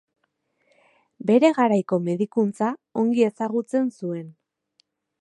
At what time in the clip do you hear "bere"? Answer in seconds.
1.31-1.51